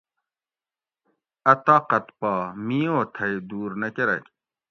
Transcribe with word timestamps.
اۤ 1.51 1.57
طاقت 1.67 2.05
پا 2.19 2.33
می 2.65 2.81
او 2.93 2.99
تھئ 3.15 3.33
دور 3.49 3.71
نہ 3.81 3.89
کرۤگ 3.95 4.25